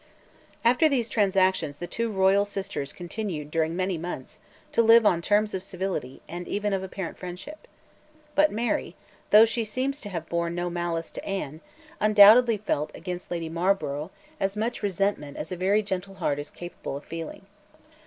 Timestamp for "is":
16.39-16.49